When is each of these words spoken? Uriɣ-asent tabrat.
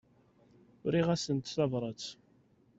Uriɣ-asent 0.85 1.53
tabrat. 1.55 2.03